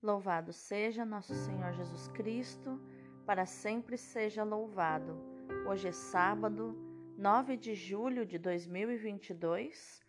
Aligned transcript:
Louvado 0.00 0.52
seja 0.52 1.04
nosso 1.04 1.34
Senhor 1.34 1.72
Jesus 1.72 2.06
Cristo, 2.06 2.80
para 3.26 3.44
sempre 3.44 3.98
seja 3.98 4.44
louvado. 4.44 5.18
Hoje 5.66 5.88
é 5.88 5.92
sábado, 5.92 6.72
9 7.18 7.56
de 7.56 7.74
julho 7.74 8.24
de 8.24 8.38
2022, 8.38 10.00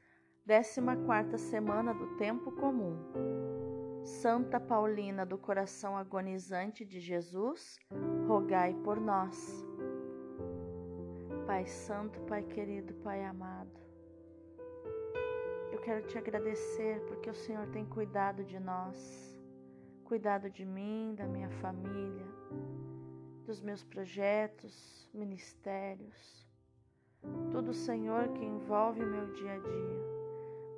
14 0.46 1.40
semana 1.40 1.92
do 1.92 2.16
tempo 2.18 2.52
comum. 2.52 3.00
Santa 4.04 4.60
Paulina 4.60 5.26
do 5.26 5.40
coração 5.40 5.98
agonizante 5.98 6.86
de 6.86 7.00
Jesus, 7.00 7.80
rogai 8.28 8.76
por 8.84 9.02
nós. 9.02 9.66
Pai 11.48 11.66
Santo, 11.66 12.20
Pai 12.28 12.44
querido, 12.44 12.94
Pai 12.94 13.26
amado, 13.26 13.72
eu 15.72 15.80
quero 15.82 16.06
te 16.06 16.16
agradecer 16.16 17.04
porque 17.08 17.28
o 17.28 17.34
Senhor 17.34 17.66
tem 17.72 17.88
cuidado 17.88 18.44
de 18.44 18.60
nós 18.60 19.29
cuidado 20.10 20.50
de 20.50 20.66
mim, 20.66 21.14
da 21.16 21.28
minha 21.28 21.52
família, 21.62 22.26
dos 23.46 23.62
meus 23.62 23.84
projetos, 23.84 25.08
ministérios, 25.14 26.50
tudo, 27.52 27.72
Senhor, 27.76 28.28
que 28.30 28.44
envolve 28.44 29.06
meu 29.06 29.32
dia 29.34 29.54
a 29.54 29.60
dia. 29.60 30.02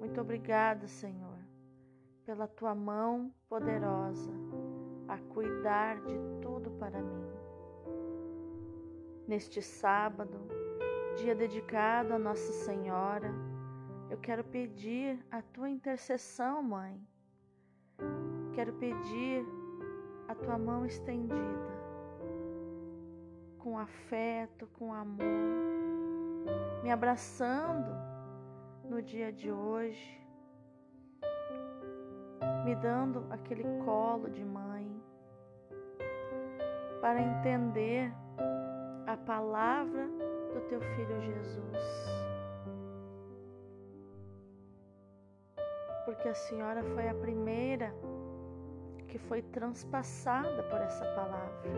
Muito 0.02 0.20
obrigada, 0.20 0.86
Senhor, 0.86 1.38
pela 2.26 2.46
tua 2.46 2.76
mão 2.76 3.34
poderosa 3.48 4.34
a 5.08 5.18
cuidar 5.34 6.02
de 6.02 6.20
tudo 6.42 6.70
para 6.72 7.02
mim. 7.02 7.32
Neste 9.30 9.62
sábado, 9.62 10.46
dia 11.16 11.34
dedicado 11.34 12.14
a 12.14 12.20
Nossa 12.20 12.52
Senhora, 12.52 13.34
eu 14.10 14.18
quero 14.18 14.44
pedir 14.44 15.26
a 15.32 15.42
tua 15.42 15.70
intercessão, 15.70 16.62
Mãe 16.62 17.02
Quero 18.54 18.74
pedir 18.74 19.46
a 20.28 20.36
tua 20.36 20.58
mão 20.58 20.86
estendida, 20.86 21.72
com 23.58 23.78
afeto, 23.78 24.68
com 24.74 24.94
amor, 24.94 25.26
me 26.84 26.92
abraçando 26.92 27.90
no 28.84 29.02
dia 29.02 29.32
de 29.32 29.50
hoje, 29.50 30.22
me 32.66 32.76
dando 32.76 33.26
aquele 33.30 33.64
colo 33.86 34.30
de 34.30 34.44
mãe, 34.44 35.02
para 37.00 37.22
entender 37.22 38.14
a 39.08 39.16
palavra 39.16 40.08
do 40.54 40.62
teu 40.68 40.82
filho 40.82 41.22
Jesus. 41.22 41.78
Porque 46.06 46.28
a 46.28 46.34
senhora 46.34 46.84
foi 46.84 47.08
a 47.08 47.14
primeira 47.14 47.94
que 49.12 49.20
foi 49.20 49.42
transpassada 49.42 50.64
por 50.64 50.80
essa 50.80 51.06
palavra, 51.14 51.72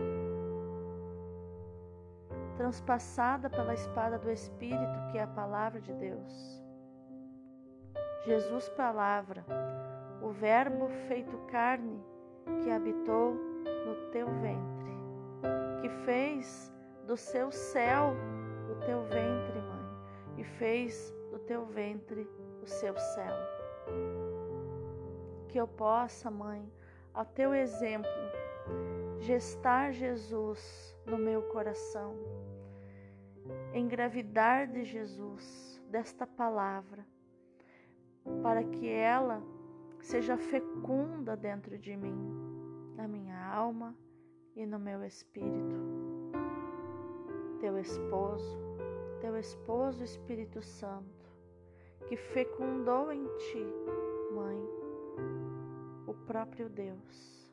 transpassada 2.56 3.50
pela 3.50 3.74
espada 3.74 4.16
do 4.18 4.30
Espírito, 4.30 5.10
que 5.10 5.18
é 5.18 5.24
a 5.24 5.26
palavra 5.26 5.80
de 5.80 5.92
Deus. 5.94 6.62
Jesus, 8.24 8.68
palavra, 8.70 9.44
o 10.22 10.30
Verbo 10.30 10.88
feito 11.08 11.36
carne 11.48 12.00
que 12.62 12.70
habitou 12.70 13.34
no 13.34 14.10
teu 14.12 14.26
ventre, 14.26 14.92
que 15.82 15.88
fez 16.04 16.72
do 17.04 17.16
seu 17.16 17.50
céu 17.50 18.14
o 18.70 18.76
teu 18.86 19.02
ventre, 19.02 19.60
mãe, 19.60 20.38
e 20.38 20.44
fez 20.44 21.12
do 21.32 21.38
teu 21.40 21.66
ventre 21.66 22.30
o 22.62 22.66
seu 22.66 22.96
céu. 22.96 23.36
Que 25.48 25.60
eu 25.60 25.68
possa, 25.68 26.30
mãe, 26.30 26.66
ao 27.14 27.24
teu 27.24 27.54
exemplo, 27.54 28.10
gestar 29.20 29.92
Jesus 29.92 30.94
no 31.06 31.16
meu 31.16 31.42
coração, 31.44 32.16
engravidar 33.72 34.66
de 34.66 34.84
Jesus, 34.84 35.80
desta 35.88 36.26
palavra, 36.26 37.06
para 38.42 38.64
que 38.64 38.88
ela 38.88 39.40
seja 40.00 40.36
fecunda 40.36 41.36
dentro 41.36 41.78
de 41.78 41.96
mim, 41.96 42.18
na 42.96 43.06
minha 43.06 43.46
alma 43.46 43.96
e 44.56 44.66
no 44.66 44.78
meu 44.78 45.04
espírito. 45.04 45.76
Teu 47.60 47.78
esposo, 47.78 48.58
teu 49.20 49.36
esposo 49.36 50.02
Espírito 50.02 50.60
Santo, 50.62 51.30
que 52.08 52.16
fecundou 52.16 53.10
em 53.12 53.24
ti, 53.38 53.66
mãe, 54.34 54.83
próprio 56.34 56.68
Deus. 56.68 57.48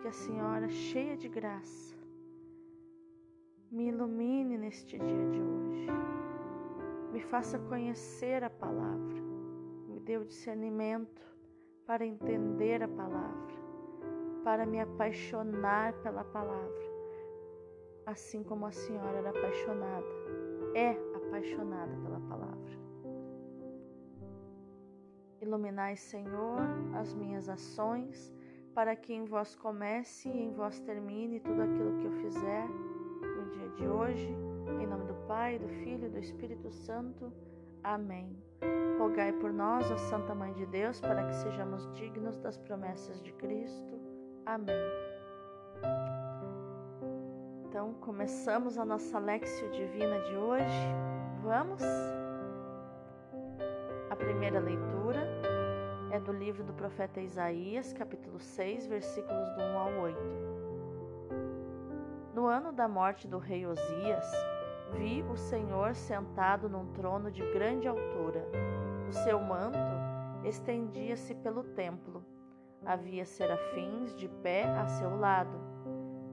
Que 0.00 0.06
a 0.06 0.12
Senhora, 0.12 0.68
cheia 0.68 1.16
de 1.16 1.28
graça, 1.28 1.96
me 3.72 3.88
ilumine 3.88 4.56
neste 4.56 4.96
dia 4.96 5.26
de 5.32 5.40
hoje, 5.40 5.88
me 7.12 7.20
faça 7.22 7.58
conhecer 7.58 8.44
a 8.44 8.50
palavra, 8.50 9.20
me 9.88 9.98
dê 9.98 10.16
o 10.16 10.24
discernimento 10.24 11.20
para 11.88 12.06
entender 12.06 12.84
a 12.84 12.88
palavra, 12.88 13.56
para 14.44 14.64
me 14.64 14.78
apaixonar 14.78 15.92
pela 16.04 16.22
palavra, 16.22 16.84
assim 18.06 18.44
como 18.44 18.64
a 18.66 18.70
Senhora 18.70 19.18
era 19.18 19.30
apaixonada, 19.30 20.06
é 20.76 20.90
apaixonada 21.16 21.96
pela 22.04 22.20
palavra. 22.28 22.49
Iluminai, 25.40 25.96
Senhor, 25.96 26.60
as 26.94 27.14
minhas 27.14 27.48
ações, 27.48 28.32
para 28.74 28.94
que 28.94 29.12
em 29.12 29.24
vós 29.24 29.56
comece 29.56 30.28
e 30.28 30.42
em 30.44 30.52
vós 30.52 30.78
termine 30.80 31.40
tudo 31.40 31.62
aquilo 31.62 31.96
que 31.98 32.04
eu 32.04 32.12
fizer 32.12 32.68
no 32.68 33.50
dia 33.50 33.68
de 33.70 33.88
hoje. 33.88 34.28
Em 34.80 34.86
nome 34.86 35.06
do 35.06 35.14
Pai, 35.26 35.58
do 35.58 35.68
Filho 35.68 36.06
e 36.06 36.10
do 36.10 36.18
Espírito 36.18 36.70
Santo. 36.70 37.32
Amém. 37.82 38.36
Rogai 38.98 39.32
por 39.32 39.52
nós, 39.52 39.90
ó 39.90 39.96
Santa 39.96 40.34
Mãe 40.34 40.52
de 40.52 40.66
Deus, 40.66 41.00
para 41.00 41.26
que 41.26 41.34
sejamos 41.34 41.90
dignos 41.94 42.36
das 42.38 42.58
promessas 42.58 43.22
de 43.22 43.32
Cristo. 43.32 43.98
Amém. 44.44 44.76
Então, 47.64 47.94
começamos 47.94 48.76
a 48.76 48.84
nossa 48.84 49.18
Lexio 49.18 49.70
Divina 49.70 50.20
de 50.20 50.36
hoje. 50.36 50.86
Vamos? 51.42 51.80
Primeira 54.20 54.60
leitura 54.60 55.26
é 56.10 56.20
do 56.20 56.30
livro 56.30 56.62
do 56.62 56.74
profeta 56.74 57.22
Isaías, 57.22 57.94
capítulo 57.94 58.38
6, 58.38 58.86
versículos 58.86 59.48
do 59.54 59.62
1 59.62 59.78
ao 59.78 59.92
8. 60.02 60.18
No 62.34 62.46
ano 62.46 62.70
da 62.70 62.86
morte 62.86 63.26
do 63.26 63.38
rei 63.38 63.66
Osias, 63.66 64.30
vi 64.92 65.22
o 65.22 65.36
Senhor 65.36 65.94
sentado 65.94 66.68
num 66.68 66.92
trono 66.92 67.30
de 67.30 67.40
grande 67.52 67.88
altura. 67.88 68.46
O 69.08 69.12
seu 69.12 69.40
manto 69.40 69.78
estendia-se 70.44 71.34
pelo 71.36 71.64
templo. 71.64 72.22
Havia 72.84 73.24
serafins 73.24 74.14
de 74.14 74.28
pé 74.28 74.64
a 74.64 74.86
seu 74.86 75.16
lado. 75.18 75.58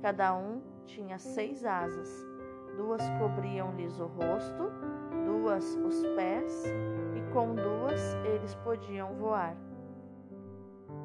Cada 0.01 0.35
um 0.35 0.61
tinha 0.85 1.17
seis 1.17 1.63
asas. 1.63 2.25
Duas 2.75 3.01
cobriam-lhes 3.17 3.97
o 3.97 4.07
rosto, 4.07 4.71
duas 5.25 5.75
os 5.75 6.05
pés, 6.15 6.63
com 7.37 7.53
duas 7.53 8.15
eles 8.25 8.55
podiam 8.63 9.13
voar. 9.13 9.55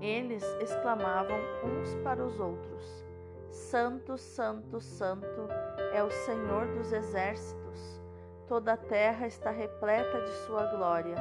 Eles 0.00 0.42
exclamavam 0.62 1.36
uns 1.62 1.94
para 1.96 2.24
os 2.24 2.40
outros: 2.40 3.06
Santo, 3.50 4.16
Santo, 4.16 4.80
Santo 4.80 5.46
é 5.92 6.02
o 6.02 6.10
Senhor 6.10 6.68
dos 6.68 6.90
exércitos. 6.90 8.00
Toda 8.48 8.72
a 8.72 8.76
terra 8.78 9.26
está 9.26 9.50
repleta 9.50 10.22
de 10.22 10.30
sua 10.46 10.64
glória. 10.74 11.16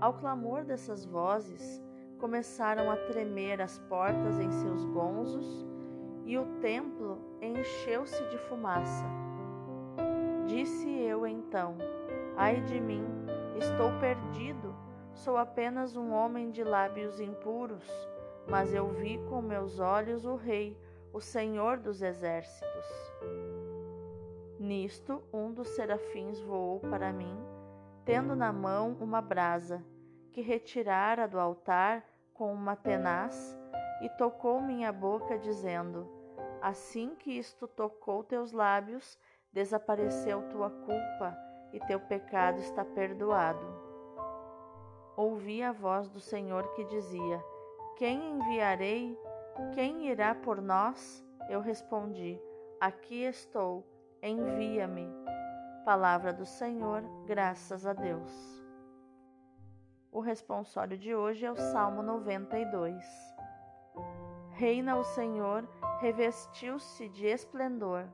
Ao 0.00 0.14
clamor 0.14 0.62
dessas 0.62 1.04
vozes, 1.04 1.82
começaram 2.20 2.88
a 2.88 2.96
tremer 2.96 3.60
as 3.60 3.80
portas 3.80 4.38
em 4.38 4.50
seus 4.52 4.84
gonzos 4.84 5.66
e 6.24 6.38
o 6.38 6.46
templo 6.60 7.18
encheu-se 7.42 8.22
de 8.28 8.38
fumaça. 8.38 9.06
Disse 10.46 10.88
eu 10.88 11.26
então: 11.26 11.76
Ai 12.36 12.60
de 12.60 12.80
mim, 12.80 13.19
estou 13.60 13.92
perdido 14.00 14.74
Sou 15.14 15.36
apenas 15.36 15.96
um 15.96 16.12
homem 16.12 16.50
de 16.50 16.64
lábios 16.64 17.20
impuros, 17.20 17.86
mas 18.48 18.72
eu 18.72 18.88
vi 18.88 19.18
com 19.28 19.42
meus 19.42 19.78
olhos 19.78 20.24
o 20.24 20.34
Rei, 20.34 20.80
o 21.12 21.20
Senhor 21.20 21.78
dos 21.78 22.00
exércitos. 22.00 22.86
Nisto, 24.58 25.22
um 25.30 25.52
dos 25.52 25.68
serafins 25.70 26.40
voou 26.40 26.80
para 26.80 27.12
mim, 27.12 27.36
tendo 28.04 28.34
na 28.34 28.50
mão 28.50 28.96
uma 28.98 29.20
brasa, 29.20 29.84
que 30.32 30.40
retirara 30.40 31.28
do 31.28 31.38
altar 31.38 32.02
com 32.32 32.50
uma 32.52 32.76
tenaz, 32.76 33.58
e 34.00 34.08
tocou 34.10 34.62
minha 34.62 34.90
boca, 34.90 35.38
dizendo: 35.38 36.08
Assim 36.62 37.14
que 37.14 37.36
isto 37.36 37.68
tocou 37.68 38.24
teus 38.24 38.52
lábios, 38.52 39.18
desapareceu 39.52 40.48
tua 40.48 40.70
culpa, 40.70 41.36
e 41.72 41.80
teu 41.80 42.00
pecado 42.00 42.58
está 42.58 42.84
perdoado 42.84 43.90
ouvi 45.20 45.62
a 45.62 45.70
voz 45.70 46.08
do 46.08 46.18
Senhor 46.18 46.66
que 46.74 46.84
dizia: 46.84 47.44
Quem 47.96 48.30
enviarei? 48.32 49.18
Quem 49.74 50.08
irá 50.08 50.34
por 50.34 50.60
nós? 50.60 51.24
Eu 51.48 51.60
respondi: 51.60 52.40
Aqui 52.80 53.24
estou, 53.24 53.86
envia-me. 54.22 55.08
Palavra 55.84 56.32
do 56.32 56.46
Senhor, 56.46 57.02
graças 57.26 57.86
a 57.86 57.92
Deus. 57.92 58.64
O 60.12 60.20
responsório 60.20 60.96
de 60.96 61.14
hoje 61.14 61.44
é 61.44 61.52
o 61.52 61.56
Salmo 61.56 62.02
92. 62.02 63.04
Reina 64.50 64.96
o 64.96 65.04
Senhor, 65.04 65.68
revestiu-se 66.00 67.08
de 67.08 67.26
esplendor. 67.26 68.06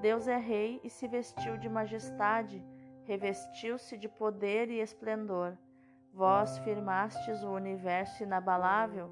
Deus 0.00 0.26
é 0.26 0.38
rei 0.38 0.80
e 0.82 0.88
se 0.88 1.06
vestiu 1.06 1.58
de 1.58 1.68
majestade, 1.68 2.64
revestiu-se 3.04 3.98
de 3.98 4.08
poder 4.08 4.70
e 4.70 4.80
esplendor. 4.80 5.56
Vós 6.12 6.58
firmastes 6.58 7.42
o 7.42 7.50
universo 7.50 8.22
inabalável, 8.22 9.10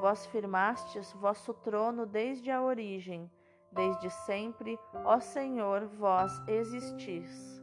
vós 0.00 0.26
firmastes 0.26 1.10
vosso 1.14 1.54
trono 1.54 2.04
desde 2.04 2.50
a 2.50 2.62
origem, 2.62 3.30
desde 3.72 4.10
sempre, 4.10 4.78
ó 5.04 5.18
Senhor, 5.20 5.86
vós 5.86 6.30
existis. 6.46 7.62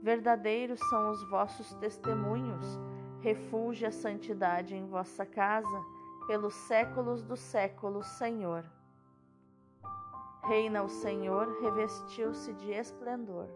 Verdadeiros 0.00 0.80
são 0.90 1.10
os 1.10 1.28
vossos 1.28 1.74
testemunhos, 1.74 2.66
refúgio 3.20 3.88
a 3.88 3.92
santidade 3.92 4.76
em 4.76 4.86
vossa 4.86 5.26
casa, 5.26 5.84
pelos 6.26 6.54
séculos 6.54 7.22
dos 7.22 7.40
séculos, 7.40 8.06
Senhor. 8.18 8.64
Reina 10.44 10.82
o 10.82 10.88
Senhor, 10.88 11.56
revestiu-se 11.60 12.52
de 12.54 12.72
esplendor. 12.72 13.48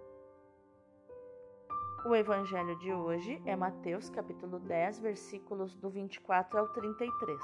O 2.07 2.15
evangelho 2.15 2.79
de 2.79 2.93
hoje 2.93 3.43
é 3.45 3.57
Mateus 3.57 4.09
capítulo 4.09 4.61
10, 4.61 5.01
versículos 5.01 5.75
do 5.75 5.91
24 5.91 6.57
ao 6.61 6.69
33. 6.69 7.41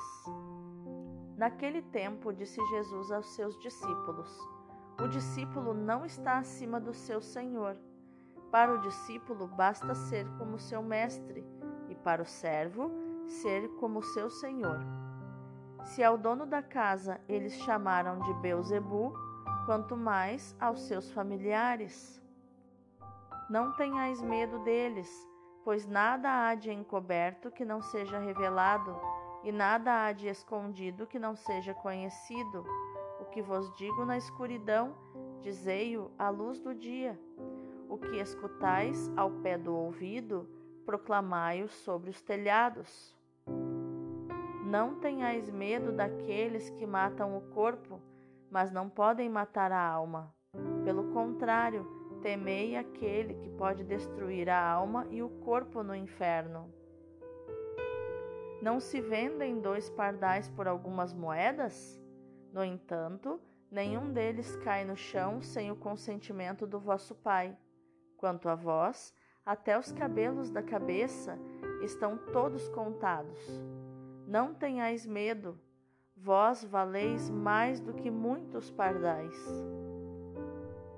Naquele 1.36 1.82
tempo 1.82 2.32
disse 2.32 2.64
Jesus 2.66 3.10
aos 3.10 3.34
seus 3.34 3.58
discípulos: 3.58 4.30
O 5.00 5.08
discípulo 5.08 5.74
não 5.74 6.06
está 6.06 6.38
acima 6.38 6.78
do 6.78 6.94
seu 6.94 7.20
senhor. 7.20 7.76
Para 8.52 8.72
o 8.72 8.80
discípulo 8.80 9.48
basta 9.48 9.92
ser 9.92 10.24
como 10.38 10.56
seu 10.56 10.84
mestre, 10.84 11.44
e 11.88 11.96
para 11.96 12.22
o 12.22 12.26
servo 12.26 12.92
ser 13.26 13.68
como 13.80 14.04
seu 14.04 14.30
senhor. 14.30 14.78
Se 15.82 16.00
ao 16.04 16.16
dono 16.16 16.46
da 16.46 16.62
casa 16.62 17.20
eles 17.28 17.54
chamaram 17.54 18.20
de 18.20 18.32
Beuzebu, 18.34 19.31
quanto 19.64 19.96
mais 19.96 20.56
aos 20.60 20.80
seus 20.82 21.10
familiares. 21.12 22.20
Não 23.48 23.72
tenhais 23.72 24.20
medo 24.20 24.58
deles, 24.60 25.08
pois 25.64 25.86
nada 25.86 26.48
há 26.48 26.54
de 26.54 26.70
encoberto 26.70 27.50
que 27.50 27.64
não 27.64 27.80
seja 27.80 28.18
revelado, 28.18 28.96
e 29.44 29.52
nada 29.52 30.04
há 30.04 30.12
de 30.12 30.28
escondido 30.28 31.06
que 31.06 31.18
não 31.18 31.34
seja 31.34 31.74
conhecido. 31.74 32.64
O 33.20 33.24
que 33.26 33.42
vos 33.42 33.72
digo 33.76 34.04
na 34.04 34.16
escuridão, 34.16 34.94
dizei-o 35.40 36.10
à 36.18 36.28
luz 36.28 36.60
do 36.60 36.74
dia. 36.74 37.18
O 37.88 37.98
que 37.98 38.16
escutais 38.16 39.10
ao 39.16 39.30
pé 39.30 39.58
do 39.58 39.74
ouvido, 39.74 40.48
proclamai-o 40.84 41.68
sobre 41.68 42.10
os 42.10 42.20
telhados. 42.22 43.16
Não 44.64 44.94
tenhais 44.94 45.50
medo 45.50 45.92
daqueles 45.92 46.70
que 46.70 46.86
matam 46.86 47.36
o 47.36 47.42
corpo, 47.52 48.00
mas 48.52 48.70
não 48.70 48.86
podem 48.86 49.30
matar 49.30 49.72
a 49.72 49.82
alma. 49.82 50.30
Pelo 50.84 51.10
contrário, 51.14 51.86
temei 52.20 52.76
aquele 52.76 53.32
que 53.34 53.48
pode 53.48 53.82
destruir 53.82 54.50
a 54.50 54.62
alma 54.62 55.06
e 55.10 55.22
o 55.22 55.30
corpo 55.40 55.82
no 55.82 55.96
inferno. 55.96 56.70
Não 58.60 58.78
se 58.78 59.00
vendem 59.00 59.58
dois 59.58 59.88
pardais 59.88 60.50
por 60.50 60.68
algumas 60.68 61.14
moedas? 61.14 61.98
No 62.52 62.62
entanto, 62.62 63.40
nenhum 63.70 64.12
deles 64.12 64.54
cai 64.56 64.84
no 64.84 64.96
chão 64.96 65.40
sem 65.40 65.70
o 65.70 65.76
consentimento 65.76 66.66
do 66.66 66.78
vosso 66.78 67.14
Pai. 67.14 67.56
Quanto 68.18 68.50
a 68.50 68.54
vós, 68.54 69.14
até 69.46 69.78
os 69.78 69.90
cabelos 69.90 70.50
da 70.50 70.62
cabeça 70.62 71.38
estão 71.82 72.18
todos 72.18 72.68
contados. 72.68 73.40
Não 74.28 74.52
tenhais 74.52 75.06
medo, 75.06 75.58
vós 76.22 76.62
valeis 76.62 77.28
mais 77.28 77.80
do 77.80 77.92
que 77.92 78.10
muitos 78.10 78.70
pardais. 78.70 79.34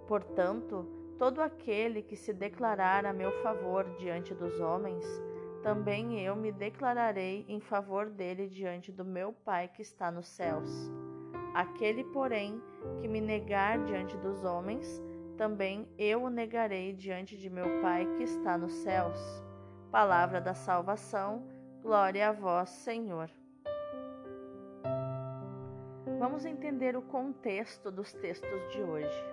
Portanto, 0.07 0.87
todo 1.19 1.41
aquele 1.41 2.03
que 2.03 2.15
se 2.15 2.33
declarar 2.33 3.07
a 3.07 3.13
meu 3.13 3.33
favor 3.43 3.85
diante 3.97 4.35
dos 4.35 4.61
homens, 4.61 5.03
também 5.63 6.21
eu 6.21 6.37
me 6.37 6.53
declararei 6.53 7.47
em 7.49 7.59
favor 7.59 8.11
dele 8.11 8.49
diante 8.49 8.93
do 8.93 9.03
meu 9.03 9.33
Pai 9.33 9.67
que 9.67 9.81
está 9.81 10.11
nos 10.11 10.27
céus. 10.27 10.91
Aquele, 11.55 12.05
porém, 12.05 12.63
que 13.01 13.09
me 13.09 13.21
negar 13.21 13.83
diante 13.85 14.19
dos 14.19 14.45
homens, 14.45 15.03
também 15.39 15.89
eu 15.97 16.25
o 16.25 16.29
negarei 16.29 16.93
diante 16.93 17.39
de 17.39 17.49
meu 17.49 17.81
Pai 17.81 18.07
que 18.19 18.25
está 18.25 18.59
nos 18.59 18.75
céus. 18.75 19.19
Palavra 19.91 20.39
da 20.39 20.53
salvação, 20.53 21.47
glória 21.81 22.29
a 22.29 22.33
vós, 22.33 22.69
Senhor. 22.69 23.31
Vamos 26.25 26.47
entender 26.47 26.97
o 26.97 27.03
contexto 27.03 27.91
dos 27.91 28.15
textos 28.15 28.73
de 28.73 28.83
hoje. 28.83 29.25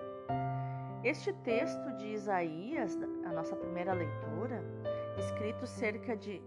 Este 1.02 1.32
texto 1.32 1.90
de 1.96 2.08
Isaías, 2.08 2.98
a 3.24 3.32
nossa 3.32 3.56
primeira 3.56 3.94
leitura, 3.94 4.62
escrito 5.16 5.66
cerca 5.66 6.14
de 6.14 6.42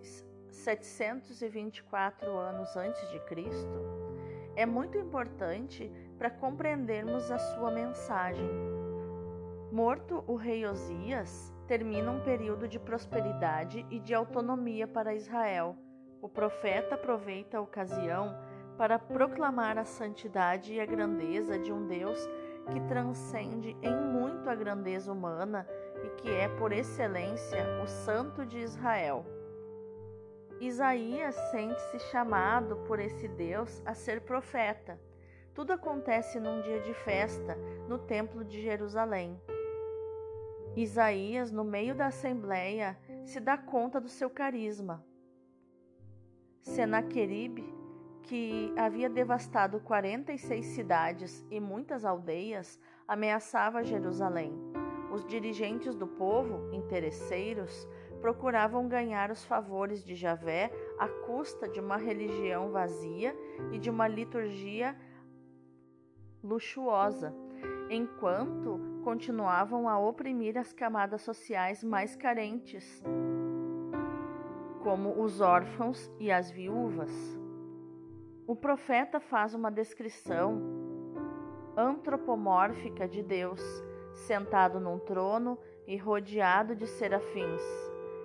724 0.52 2.38
anos 2.38 2.78
antes 2.78 3.10
de 3.10 3.20
Cristo, 3.22 3.82
é 4.56 4.68
muito 4.68 5.00
importante 5.00 5.92
para 6.16 6.30
compreendermos 6.30 7.32
a 7.32 7.40
sua 7.40 7.72
mensagem. 7.72 8.48
Morto 9.72 10.24
o 10.28 10.36
rei 10.36 10.64
Osias, 10.64 11.52
termina 11.66 12.12
um 12.12 12.24
período 12.24 12.68
de 12.68 12.80
prosperidade 12.80 13.84
e 13.90 14.00
de 14.00 14.14
autonomia 14.14 14.88
para 14.88 15.16
Israel. 15.16 15.76
O 16.22 16.30
profeta 16.30 16.94
aproveita 16.94 17.58
a 17.58 17.62
ocasião 17.62 18.45
para 18.78 19.00
proclamar 19.00 19.78
a 19.78 19.86
santidade 19.86 20.74
e 20.74 20.80
a 20.80 20.86
grandeza 20.86 21.58
de 21.58 21.72
um 21.72 21.88
Deus 21.88 22.20
que 22.72 22.80
transcende 22.88 23.76
em 23.82 23.96
muito 23.96 24.50
a 24.50 24.56
grandeza 24.56 25.12
humana 25.12 25.68
e 26.04 26.10
que 26.22 26.30
é, 26.30 26.48
por 26.48 26.72
excelência, 26.72 27.64
o 27.84 27.88
Santo 27.88 28.46
de 28.46 28.60
Israel. 28.60 29.26
Isaías 30.60 31.36
sente-se 31.52 32.00
chamado 32.12 32.78
por 32.88 33.00
esse 33.00 33.28
Deus 33.28 33.82
a 33.86 33.94
ser 33.94 34.22
profeta. 34.22 35.00
Tudo 35.54 35.74
acontece 35.74 36.40
num 36.40 36.62
dia 36.62 36.80
de 36.82 36.94
festa 36.94 37.56
no 37.88 38.00
Templo 38.00 38.44
de 38.44 38.62
Jerusalém. 38.62 39.40
Isaías, 40.76 41.52
no 41.52 41.64
meio 41.64 41.96
da 41.96 42.08
assembleia, 42.08 42.98
se 43.24 43.40
dá 43.40 43.58
conta 43.58 44.02
do 44.02 44.10
seu 44.10 44.30
carisma. 44.30 45.06
Senaqueribe 46.62 47.85
que 48.26 48.74
havia 48.76 49.10
devastado 49.10 49.80
46 49.80 50.66
cidades 50.66 51.46
e 51.52 51.60
muitas 51.60 52.04
aldeias, 52.04 52.80
ameaçava 53.08 53.84
Jerusalém. 53.84 54.52
Os 55.12 55.24
dirigentes 55.26 55.96
do 55.96 56.08
povo, 56.08 56.74
interesseiros, 56.74 57.88
procuravam 58.20 58.88
ganhar 58.88 59.30
os 59.30 59.46
favores 59.46 60.04
de 60.04 60.16
Javé 60.16 60.72
à 60.98 61.08
custa 61.08 61.70
de 61.70 61.80
uma 61.80 61.98
religião 61.98 62.72
vazia 62.72 63.36
e 63.72 63.78
de 63.78 63.90
uma 63.90 64.08
liturgia 64.08 64.96
luxuosa, 66.44 67.34
enquanto 67.90 68.80
continuavam 69.04 69.88
a 69.88 70.00
oprimir 70.00 70.58
as 70.58 70.74
camadas 70.74 71.22
sociais 71.22 71.84
mais 71.84 72.16
carentes, 72.16 73.04
como 74.82 75.22
os 75.22 75.42
órfãos 75.42 76.12
e 76.20 76.32
as 76.32 76.50
viúvas. 76.50 77.45
O 78.48 78.56
profeta 78.56 79.20
faz 79.20 79.56
uma 79.56 79.72
descrição 79.72 80.62
antropomórfica 81.76 83.08
de 83.08 83.24
Deus, 83.24 83.60
sentado 84.14 84.80
num 84.80 85.00
trono 85.00 85.58
e 85.88 85.98
rodeado 85.98 86.76
de 86.76 86.86
serafins, 86.86 87.64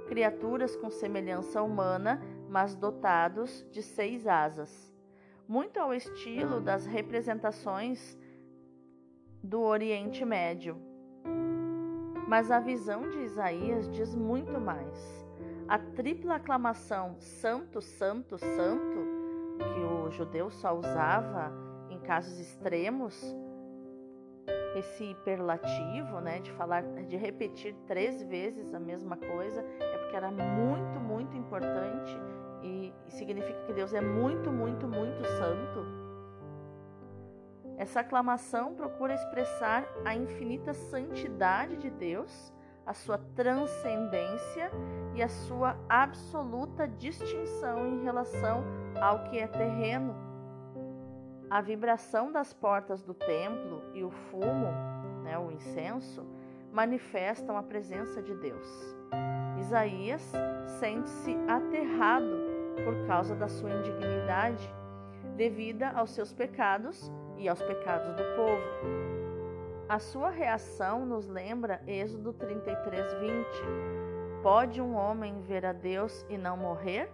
criaturas 0.08 0.76
com 0.76 0.90
semelhança 0.90 1.62
humana, 1.62 2.20
mas 2.50 2.76
dotados 2.76 3.66
de 3.70 3.82
seis 3.82 4.26
asas, 4.26 4.94
muito 5.48 5.80
ao 5.80 5.94
estilo 5.94 6.60
das 6.60 6.84
representações 6.84 8.18
do 9.42 9.62
Oriente 9.62 10.22
Médio. 10.22 10.76
Mas 12.28 12.50
a 12.50 12.60
visão 12.60 13.08
de 13.08 13.20
Isaías 13.20 13.90
diz 13.90 14.14
muito 14.14 14.60
mais. 14.60 15.26
A 15.66 15.78
tripla 15.78 16.34
aclamação 16.34 17.16
Santo, 17.18 17.80
Santo, 17.80 18.36
Santo 18.36 19.20
que 19.60 19.80
o 19.80 19.99
judeu 20.10 20.50
só 20.50 20.76
usava 20.76 21.52
em 21.90 21.98
casos 21.98 22.38
extremos, 22.38 23.22
esse 24.76 25.04
hiperlativo, 25.04 26.20
né, 26.20 26.38
de 26.38 26.52
falar, 26.52 26.82
de 26.82 27.16
repetir 27.16 27.74
três 27.86 28.22
vezes 28.22 28.72
a 28.72 28.78
mesma 28.78 29.16
coisa, 29.16 29.62
é 29.80 29.98
porque 29.98 30.16
era 30.16 30.30
muito, 30.30 31.00
muito 31.00 31.36
importante 31.36 32.16
e, 32.62 32.92
significa 33.08 33.60
que 33.66 33.72
Deus 33.72 33.92
é 33.92 34.00
muito, 34.00 34.50
muito, 34.52 34.86
muito 34.86 35.24
santo. 35.24 36.00
Essa 37.76 38.00
aclamação 38.00 38.74
procura 38.74 39.14
expressar 39.14 39.84
a 40.04 40.14
infinita 40.14 40.72
santidade 40.72 41.76
de 41.76 41.90
Deus, 41.90 42.52
a 42.86 42.94
sua 42.94 43.18
transcendência 43.34 44.70
e 45.14 45.22
a 45.22 45.28
sua 45.28 45.76
absoluta 45.88 46.86
distinção 46.86 47.86
em 47.86 48.02
relação 48.02 48.64
ao 49.00 49.24
que 49.24 49.38
é 49.38 49.46
terreno. 49.46 50.14
A 51.48 51.60
vibração 51.60 52.30
das 52.30 52.52
portas 52.52 53.02
do 53.02 53.12
templo 53.12 53.82
e 53.92 54.04
o 54.04 54.10
fumo, 54.10 54.68
né, 55.22 55.38
o 55.38 55.50
incenso, 55.50 56.24
manifestam 56.72 57.56
a 57.56 57.62
presença 57.62 58.22
de 58.22 58.34
Deus. 58.36 58.66
Isaías 59.58 60.32
sente-se 60.78 61.36
aterrado 61.48 62.38
por 62.84 63.06
causa 63.06 63.34
da 63.34 63.48
sua 63.48 63.70
indignidade, 63.70 64.72
devida 65.36 65.90
aos 65.90 66.10
seus 66.10 66.32
pecados 66.32 67.10
e 67.36 67.48
aos 67.48 67.60
pecados 67.60 68.14
do 68.14 68.22
povo. 68.36 69.19
A 69.90 69.98
sua 69.98 70.30
reação 70.30 71.04
nos 71.04 71.26
lembra 71.26 71.82
Êxodo 71.84 72.32
33, 72.32 73.12
20. 73.14 73.44
Pode 74.40 74.80
um 74.80 74.94
homem 74.94 75.42
ver 75.42 75.66
a 75.66 75.72
Deus 75.72 76.24
e 76.28 76.38
não 76.38 76.56
morrer? 76.56 77.10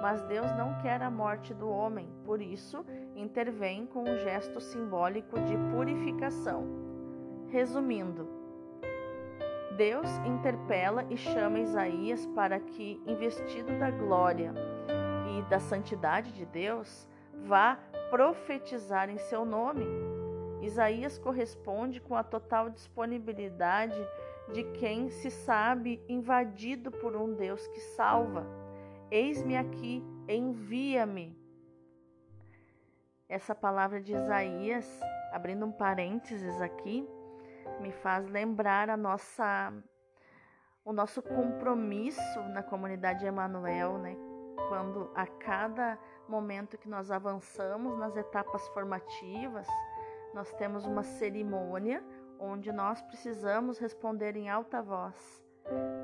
Mas 0.00 0.22
Deus 0.22 0.46
não 0.56 0.78
quer 0.78 1.02
a 1.02 1.10
morte 1.10 1.52
do 1.52 1.68
homem, 1.68 2.08
por 2.24 2.40
isso 2.40 2.86
intervém 3.16 3.84
com 3.84 4.04
um 4.04 4.16
gesto 4.18 4.60
simbólico 4.60 5.40
de 5.40 5.56
purificação. 5.74 6.68
Resumindo, 7.48 8.28
Deus 9.76 10.08
interpela 10.18 11.04
e 11.10 11.16
chama 11.16 11.58
Isaías 11.58 12.24
para 12.26 12.60
que, 12.60 13.02
investido 13.08 13.76
da 13.76 13.90
glória 13.90 14.54
e 15.36 15.42
da 15.50 15.58
santidade 15.58 16.30
de 16.30 16.46
Deus, 16.46 17.08
vá 17.42 17.76
profetizar 18.08 19.10
em 19.10 19.18
seu 19.18 19.44
nome. 19.44 20.17
Isaías 20.60 21.18
corresponde 21.18 22.00
com 22.00 22.14
a 22.14 22.22
total 22.22 22.68
disponibilidade 22.70 23.98
de 24.52 24.64
quem 24.64 25.10
se 25.10 25.30
sabe 25.30 26.02
invadido 26.08 26.90
por 26.90 27.14
um 27.14 27.34
Deus 27.34 27.66
que 27.68 27.80
salva. 27.80 28.46
Eis-me 29.10 29.56
aqui, 29.56 30.02
envia-me. 30.28 31.36
Essa 33.28 33.54
palavra 33.54 34.00
de 34.00 34.14
Isaías, 34.14 35.00
abrindo 35.32 35.66
um 35.66 35.72
parênteses 35.72 36.60
aqui, 36.60 37.06
me 37.80 37.92
faz 37.92 38.26
lembrar 38.26 38.88
a 38.88 38.96
nossa 38.96 39.72
o 40.84 40.92
nosso 40.92 41.20
compromisso 41.20 42.40
na 42.48 42.62
comunidade 42.62 43.26
Emanuel, 43.26 43.98
né? 43.98 44.16
Quando 44.68 45.10
a 45.14 45.26
cada 45.26 45.98
momento 46.26 46.78
que 46.78 46.88
nós 46.88 47.10
avançamos 47.10 47.98
nas 47.98 48.16
etapas 48.16 48.66
formativas, 48.68 49.66
nós 50.38 50.52
temos 50.52 50.86
uma 50.86 51.02
cerimônia 51.02 52.00
onde 52.38 52.70
nós 52.70 53.02
precisamos 53.02 53.76
responder 53.76 54.36
em 54.36 54.48
alta 54.48 54.80
voz. 54.80 55.44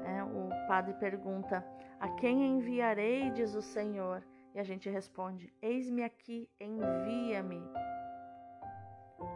É, 0.05 0.25
o 0.25 0.49
padre 0.67 0.93
pergunta: 0.95 1.65
A 2.01 2.09
quem 2.09 2.57
enviarei? 2.57 3.31
diz 3.31 3.55
o 3.55 3.63
Senhor. 3.63 4.25
E 4.53 4.59
a 4.59 4.65
gente 4.65 4.91
responde: 4.91 5.55
Eis-me 5.63 6.03
aqui, 6.03 6.51
envia-me. 6.59 7.63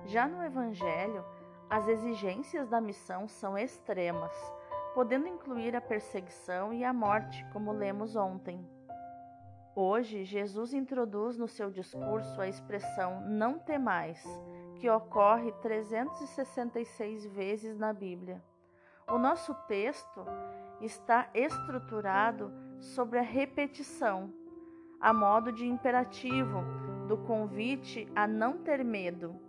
Já 0.07 0.27
no 0.27 0.43
Evangelho, 0.43 1.25
as 1.71 1.87
exigências 1.87 2.69
da 2.69 2.81
missão 2.81 3.29
são 3.29 3.57
extremas, 3.57 4.35
podendo 4.95 5.29
incluir 5.29 5.77
a 5.77 5.81
perseguição 5.81 6.73
e 6.73 6.83
a 6.83 6.93
morte, 6.93 7.47
como 7.53 7.71
lemos 7.71 8.17
ontem. 8.17 8.69
Hoje, 9.77 10.25
Jesus 10.25 10.75
introduz 10.75 11.39
no 11.39 11.47
seu 11.47 11.71
discurso 11.71 12.41
a 12.41 12.49
expressão 12.49 13.21
não 13.21 13.61
temais, 13.61 14.27
que 14.79 14.89
ocorre 14.89 15.53
366 15.61 17.27
vezes 17.27 17.79
na 17.79 17.93
Bíblia. 17.93 18.43
O 19.09 19.19
nosso 19.19 19.55
texto 19.67 20.25
está 20.81 21.29
estruturado 21.35 22.53
sobre 22.81 23.19
a 23.19 23.23
repetição, 23.23 24.33
a 25.01 25.13
modo 25.13 25.51
de 25.51 25.67
imperativo, 25.67 26.63
do 27.07 27.17
convite 27.19 28.07
a 28.15 28.27
não 28.27 28.59
ter 28.59 28.85
medo 28.85 29.41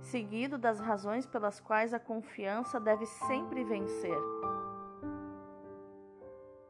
seguido 0.00 0.58
das 0.58 0.80
razões 0.80 1.26
pelas 1.26 1.60
quais 1.60 1.94
a 1.94 2.00
confiança 2.00 2.80
deve 2.80 3.06
sempre 3.06 3.62
vencer. 3.64 4.18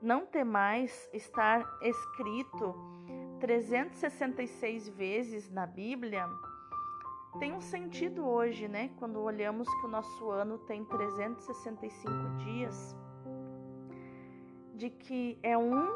Não 0.00 0.26
temais 0.26 1.08
estar 1.12 1.64
escrito 1.82 2.74
366 3.40 4.88
vezes 4.88 5.50
na 5.50 5.66
Bíblia 5.66 6.26
tem 7.38 7.52
um 7.52 7.60
sentido 7.60 8.26
hoje, 8.26 8.66
né? 8.66 8.90
Quando 8.98 9.20
olhamos 9.20 9.68
que 9.80 9.86
o 9.86 9.88
nosso 9.88 10.30
ano 10.30 10.58
tem 10.58 10.84
365 10.84 12.36
dias, 12.38 12.96
de 14.74 14.90
que 14.90 15.38
é 15.42 15.56
um, 15.56 15.90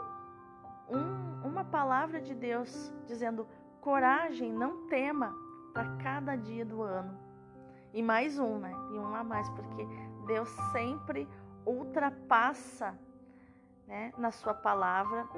um 0.89 1.35
uma 1.45 1.65
palavra 1.65 2.21
de 2.21 2.35
Deus 2.35 2.93
dizendo 3.07 3.47
coragem, 3.81 4.53
não 4.53 4.87
tema 4.87 5.35
para 5.73 5.97
cada 5.97 6.37
dia 6.37 6.65
do 6.65 6.83
ano. 6.83 7.19
E 7.93 8.03
mais 8.03 8.39
um, 8.39 8.59
né? 8.59 8.73
E 8.93 8.99
um 8.99 9.15
a 9.15 9.23
mais, 9.23 9.49
porque 9.51 9.87
Deus 10.27 10.49
sempre 10.73 11.29
ultrapassa 11.67 12.99
né, 13.87 14.13
na 14.19 14.31
sua 14.31 14.55
palavra 14.55 15.29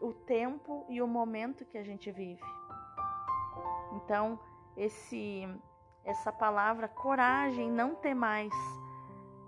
o 0.00 0.12
tempo 0.12 0.84
e 0.88 1.00
o 1.00 1.06
momento 1.06 1.64
que 1.64 1.78
a 1.78 1.84
gente 1.84 2.10
vive. 2.10 2.42
Então, 3.92 4.38
esse 4.76 5.48
essa 6.04 6.30
palavra 6.30 6.86
coragem, 6.86 7.70
não 7.70 7.94
ter 7.94 8.14
mais 8.14 8.52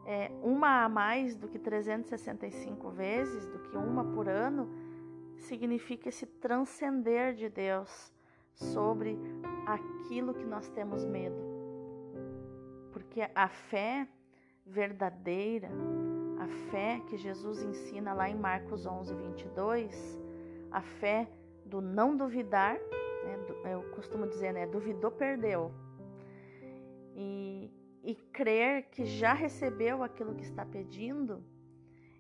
é, 0.07 0.31
uma 0.43 0.85
a 0.85 0.89
mais 0.89 1.37
do 1.37 1.49
que 1.49 1.59
365 1.59 2.89
vezes, 2.91 3.47
do 3.47 3.59
que 3.59 3.77
uma 3.77 4.05
por 4.05 4.29
ano, 4.29 4.71
significa 5.37 6.09
esse 6.09 6.25
transcender 6.25 7.35
de 7.35 7.49
Deus 7.49 8.13
sobre 8.55 9.19
aquilo 9.67 10.33
que 10.33 10.45
nós 10.45 10.69
temos 10.71 11.05
medo. 11.05 11.37
Porque 12.93 13.29
a 13.35 13.49
fé 13.49 14.09
verdadeira, 14.65 15.69
a 16.39 16.49
fé 16.71 17.01
que 17.07 17.17
Jesus 17.17 17.63
ensina 17.63 18.15
lá 18.15 18.31
em 18.31 18.35
Marcos 18.35 18.87
11, 18.87 19.15
22, 19.15 20.19
a 20.71 20.81
fé 20.81 21.29
do 21.65 21.81
não 21.81 22.17
duvidar, 22.17 22.75
né, 22.75 23.39
eu 23.73 23.76
costumo 24.07 24.27
dizer, 24.27 24.53
né, 24.53 24.67
duvidou, 24.67 25.11
perdeu. 25.11 25.73
E, 27.15 27.71
e 28.03 28.15
crer 28.15 28.85
que 28.91 29.05
já 29.05 29.33
recebeu 29.33 30.03
aquilo 30.03 30.35
que 30.35 30.45
está 30.45 30.65
pedindo, 30.65 31.43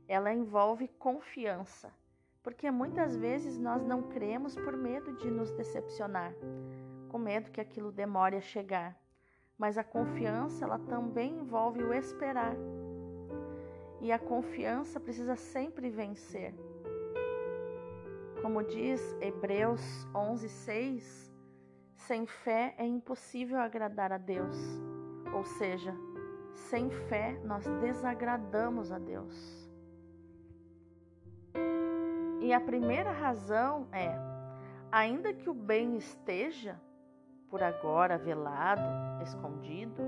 ela 0.08 0.32
envolve 0.32 0.88
confiança. 0.98 1.92
Porque 2.42 2.70
muitas 2.70 3.16
vezes 3.16 3.58
nós 3.58 3.84
não 3.84 4.02
cremos 4.02 4.54
por 4.54 4.76
medo 4.76 5.12
de 5.16 5.30
nos 5.30 5.50
decepcionar, 5.52 6.32
com 7.08 7.18
medo 7.18 7.50
que 7.50 7.60
aquilo 7.60 7.90
demore 7.90 8.36
a 8.36 8.40
chegar 8.40 8.96
mas 9.58 9.78
a 9.78 9.84
confiança 9.84 10.64
ela 10.64 10.78
também 10.78 11.38
envolve 11.38 11.82
o 11.82 11.92
esperar. 11.92 12.54
E 14.00 14.12
a 14.12 14.18
confiança 14.18 15.00
precisa 15.00 15.34
sempre 15.34 15.88
vencer. 15.88 16.54
Como 18.42 18.62
diz 18.62 19.00
Hebreus 19.20 19.80
11:6, 20.14 21.32
sem 21.96 22.26
fé 22.26 22.74
é 22.78 22.86
impossível 22.86 23.58
agradar 23.58 24.12
a 24.12 24.18
Deus. 24.18 24.56
Ou 25.32 25.44
seja, 25.44 25.94
sem 26.52 26.90
fé 26.90 27.38
nós 27.44 27.66
desagradamos 27.80 28.92
a 28.92 28.98
Deus. 28.98 29.68
E 32.40 32.52
a 32.52 32.60
primeira 32.60 33.10
razão 33.10 33.88
é: 33.92 34.14
ainda 34.92 35.32
que 35.32 35.50
o 35.50 35.54
bem 35.54 35.96
esteja, 35.96 36.80
por 37.48 37.62
agora 37.62 38.18
velado, 38.18 38.82
escondido, 39.22 40.02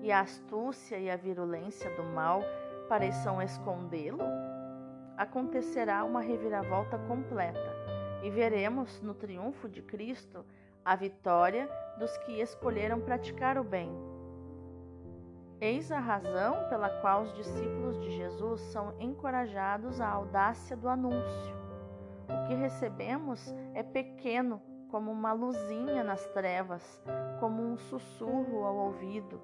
e 0.00 0.10
a 0.10 0.20
astúcia 0.20 0.98
e 0.98 1.10
a 1.10 1.16
virulência 1.16 1.94
do 1.96 2.02
mal 2.02 2.42
pareçam 2.88 3.40
escondê-lo, 3.40 4.24
acontecerá 5.16 6.04
uma 6.04 6.20
reviravolta 6.20 6.98
completa 6.98 7.72
e 8.22 8.30
veremos 8.30 9.00
no 9.00 9.14
triunfo 9.14 9.68
de 9.68 9.82
Cristo 9.82 10.44
a 10.84 10.96
vitória 10.96 11.68
dos 11.98 12.16
que 12.18 12.40
escolheram 12.40 13.00
praticar 13.00 13.56
o 13.58 13.64
bem. 13.64 13.90
Eis 15.60 15.92
a 15.92 16.00
razão 16.00 16.68
pela 16.68 16.88
qual 17.00 17.22
os 17.22 17.32
discípulos 17.34 18.00
de 18.00 18.10
Jesus 18.16 18.60
são 18.72 18.94
encorajados 18.98 20.00
à 20.00 20.08
audácia 20.08 20.76
do 20.76 20.88
anúncio. 20.88 21.56
O 22.28 22.48
que 22.48 22.54
recebemos 22.54 23.54
é 23.74 23.82
pequeno 23.82 24.60
como 24.90 25.10
uma 25.12 25.32
luzinha 25.32 26.02
nas 26.02 26.26
trevas, 26.30 27.02
como 27.38 27.62
um 27.62 27.76
sussurro 27.76 28.64
ao 28.64 28.76
ouvido, 28.76 29.40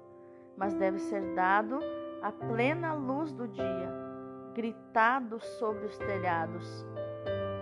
mas 0.57 0.73
deve 0.73 0.99
ser 0.99 1.33
dado 1.35 1.79
à 2.21 2.31
plena 2.31 2.93
luz 2.93 3.31
do 3.31 3.47
dia, 3.47 3.89
gritado 4.53 5.39
sobre 5.39 5.85
os 5.85 5.97
telhados. 5.97 6.85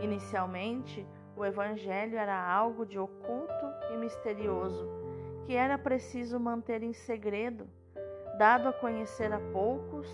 Inicialmente, 0.01 1.07
o 1.35 1.45
Evangelho 1.45 2.17
era 2.17 2.35
algo 2.35 2.85
de 2.85 2.97
oculto 2.97 3.56
e 3.93 3.97
misterioso, 3.97 4.87
que 5.45 5.55
era 5.55 5.77
preciso 5.77 6.39
manter 6.39 6.83
em 6.83 6.93
segredo, 6.93 7.67
dado 8.37 8.69
a 8.69 8.73
conhecer 8.73 9.31
a 9.31 9.39
poucos 9.51 10.07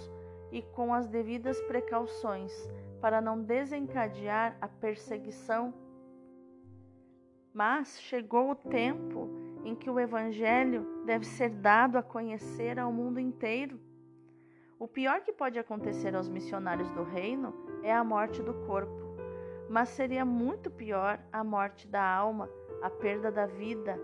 e 0.52 0.62
com 0.62 0.94
as 0.94 1.08
devidas 1.08 1.62
precauções, 1.62 2.52
para 3.02 3.20
não 3.20 3.42
desencadear 3.42 4.58
a 4.62 4.68
perseguição. 4.68 5.74
Mas 7.54 8.00
chegou 8.00 8.52
o 8.52 8.56
tempo 8.56 9.30
em 9.66 9.76
que 9.76 9.90
o 9.90 10.00
Evangelho 10.00 11.04
deve 11.06 11.26
ser 11.26 11.50
dado 11.50 11.98
a 11.98 12.04
conhecer 12.04 12.80
ao 12.80 12.92
mundo 12.92 13.20
inteiro. 13.20 13.80
O 14.80 14.88
pior 14.88 15.22
que 15.22 15.32
pode 15.32 15.58
acontecer 15.60 16.16
aos 16.16 16.30
missionários 16.30 16.90
do 16.92 17.04
reino 17.04 17.54
é 17.84 17.94
a 17.94 18.04
morte 18.04 18.42
do 18.42 18.54
corpo 18.66 19.04
mas 19.74 19.90
seria 19.90 20.24
muito 20.24 20.70
pior 20.70 21.20
a 21.32 21.44
morte 21.44 21.88
da 21.88 22.04
alma, 22.04 22.48
a 22.84 22.90
perda 22.90 23.32
da 23.32 23.46
vida, 23.46 23.98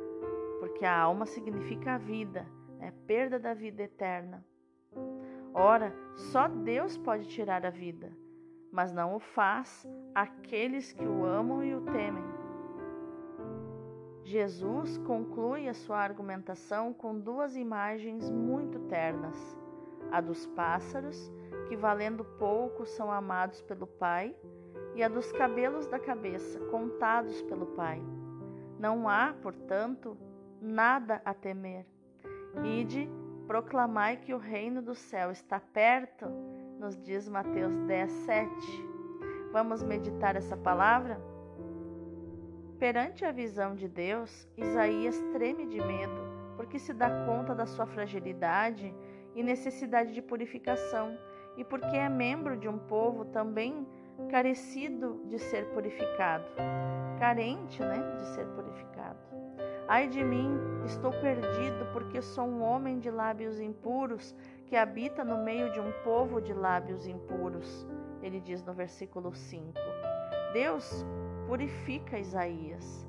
porque 0.62 0.86
a 0.86 0.98
alma 0.98 1.25
significa 1.25 1.95
a 1.95 1.98
vida, 1.98 2.48
é 2.79 2.89
perda 3.05 3.38
da 3.38 3.53
vida 3.53 3.83
eterna. 3.83 4.41
Ora, 5.53 5.93
só 6.15 6.48
Deus 6.48 6.98
pode 6.98 7.27
tirar 7.27 7.65
a 7.65 7.69
vida, 7.69 8.09
mas 8.71 8.93
não 8.93 9.17
o 9.17 9.19
faz 9.19 9.86
aqueles 10.15 10.93
que 10.93 11.05
o 11.05 11.25
amam 11.25 11.62
e 11.62 11.75
o 11.75 11.81
temem. 11.81 12.24
Jesus 14.24 14.98
conclui 15.00 15.67
a 15.67 15.74
sua 15.74 15.98
argumentação 15.98 16.93
com 16.93 17.19
duas 17.19 17.57
imagens 17.57 18.29
muito 18.29 18.79
ternas: 18.88 19.57
a 20.09 20.21
dos 20.21 20.45
pássaros, 20.48 21.29
que 21.67 21.75
valendo 21.75 22.24
pouco 22.24 22.86
são 22.86 23.12
amados 23.12 23.62
pelo 23.62 23.88
Pai, 23.88 24.33
e 24.95 25.03
a 25.03 25.09
dos 25.09 25.33
cabelos 25.33 25.86
da 25.86 26.00
cabeça, 26.00 26.57
contados 26.67 27.41
pelo 27.41 27.65
Pai. 27.67 28.01
Não 28.79 29.09
há, 29.09 29.36
portanto, 29.41 30.17
nada 30.62 31.21
a 31.25 31.33
temer. 31.33 31.86
Ide, 32.63 33.09
proclamai 33.45 34.15
que 34.15 34.33
o 34.33 34.38
reino 34.38 34.81
do 34.81 34.95
céu 34.95 35.31
está 35.31 35.59
perto, 35.59 36.25
nos 36.79 36.98
diz 36.98 37.27
Mateus 37.27 37.75
10, 37.81 38.09
7. 38.09 38.50
Vamos 39.51 39.83
meditar 39.83 40.38
essa 40.38 40.55
palavra? 40.55 41.19
Perante 42.79 43.25
a 43.25 43.33
visão 43.33 43.75
de 43.75 43.89
Deus, 43.89 44.48
Isaías 44.55 45.19
treme 45.33 45.67
de 45.67 45.81
medo, 45.81 46.21
porque 46.55 46.79
se 46.79 46.93
dá 46.93 47.25
conta 47.25 47.53
da 47.53 47.65
sua 47.65 47.86
fragilidade 47.86 48.95
e 49.36 49.43
necessidade 49.43 50.13
de 50.13 50.21
purificação, 50.21 51.17
e 51.57 51.65
porque 51.65 51.98
é 51.98 52.07
membro 52.07 52.55
de 52.55 52.69
um 52.69 52.77
povo 52.77 53.25
também 53.25 53.86
carecido 54.29 55.21
de 55.27 55.39
ser 55.39 55.65
purificado, 55.69 56.45
carente, 57.19 57.81
né, 57.81 58.15
de 58.17 58.25
ser 58.27 58.45
purificado. 58.47 59.17
Ai 59.88 60.07
de 60.07 60.23
mim, 60.23 60.55
estou 60.85 61.11
perdido, 61.11 61.91
porque 61.91 62.21
sou 62.21 62.45
um 62.45 62.61
homem 62.61 62.99
de 62.99 63.09
lábios 63.09 63.59
impuros 63.59 64.35
que 64.67 64.75
habita 64.75 65.23
no 65.23 65.43
meio 65.43 65.71
de 65.71 65.79
um 65.79 65.91
povo 66.03 66.39
de 66.39 66.53
lábios 66.53 67.07
impuros. 67.07 67.88
Ele 68.21 68.39
diz 68.39 68.63
no 68.63 68.71
versículo 68.71 69.33
5. 69.33 69.73
Deus 70.53 71.03
purifica 71.47 72.19
Isaías, 72.19 73.07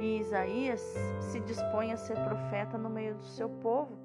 e 0.00 0.20
Isaías 0.20 0.80
se 1.20 1.38
dispõe 1.40 1.92
a 1.92 1.96
ser 1.98 2.16
profeta 2.24 2.78
no 2.78 2.88
meio 2.88 3.14
do 3.14 3.24
seu 3.24 3.48
povo. 3.48 3.98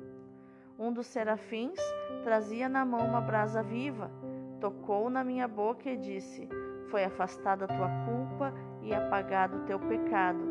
Um 0.77 0.91
dos 0.91 1.07
serafins 1.07 1.79
trazia 2.23 2.67
na 2.67 2.85
mão 2.85 3.07
uma 3.07 3.21
brasa 3.21 3.63
viva 3.63 4.11
tocou 4.59 5.09
na 5.09 5.23
minha 5.23 5.47
boca 5.47 5.89
e 5.89 5.97
disse: 5.97 6.47
Foi 6.89 7.03
afastada 7.03 7.65
a 7.65 7.67
tua 7.67 7.89
culpa 8.05 8.53
e 8.81 8.93
apagado 8.93 9.57
o 9.57 9.65
teu 9.65 9.79
pecado. 9.79 10.43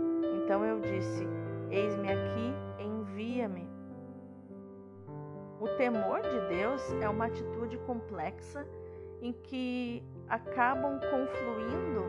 Então 0.42 0.64
eu 0.64 0.80
disse: 0.80 1.26
Eis-me 1.70 2.08
aqui, 2.08 2.54
envia-me. 2.78 3.68
O 5.60 5.68
temor 5.76 6.20
de 6.20 6.48
Deus 6.48 6.92
é 7.00 7.08
uma 7.08 7.26
atitude 7.26 7.78
complexa 7.78 8.66
em 9.22 9.32
que 9.32 10.02
acabam 10.28 11.00
confluindo 11.00 12.04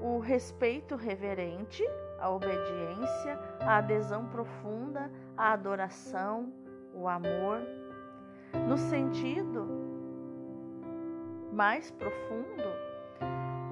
o 0.00 0.18
respeito 0.18 0.94
reverente, 0.94 1.82
a 2.20 2.30
obediência, 2.30 3.38
a 3.60 3.78
adesão 3.78 4.26
profunda, 4.26 5.10
a 5.36 5.52
adoração, 5.52 6.52
o 6.94 7.08
amor, 7.08 7.60
no 8.68 8.76
sentido 8.76 9.85
mais 11.56 11.90
profundo, 11.90 12.68